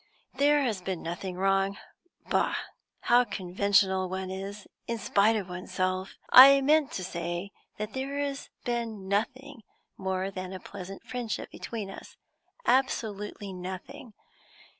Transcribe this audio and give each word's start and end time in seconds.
There 0.33 0.63
has 0.63 0.81
been 0.81 1.03
nothing 1.03 1.35
wrong 1.35 1.77
bah! 2.27 2.55
how 3.01 3.23
conventional 3.23 4.09
one 4.09 4.31
is, 4.31 4.65
in 4.87 4.97
spite 4.97 5.35
of 5.35 5.47
oneself! 5.47 6.15
I 6.31 6.59
mean 6.61 6.87
to 6.87 7.03
say 7.03 7.51
there 7.77 8.17
has 8.17 8.49
been 8.65 9.07
nothing 9.07 9.61
more 9.99 10.31
than 10.31 10.53
a 10.53 10.59
pleasant 10.59 11.03
friendship 11.03 11.51
between 11.51 11.91
us; 11.91 12.17
absolutely 12.65 13.53
nothing. 13.53 14.13